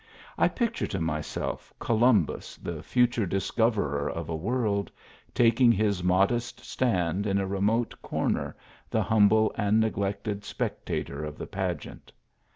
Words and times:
I 0.35 0.47
picture 0.47 0.87
to 0.87 0.99
myself 0.99 1.71
Columbus, 1.77 2.55
the 2.57 2.81
future 2.81 3.27
discoverer 3.27 4.09
of 4.09 4.29
a 4.29 4.35
world, 4.35 4.89
taking 5.35 5.71
his 5.71 6.01
modest 6.03 6.59
stand 6.61 7.27
in 7.27 7.37
a 7.37 7.45
remote 7.45 7.93
corner, 8.01 8.55
the 8.89 9.03
humble 9.03 9.53
and 9.59 9.79
neglected 9.79 10.43
spectator 10.43 11.23
of 11.23 11.37
the 11.37 11.45
pageant. 11.45 12.11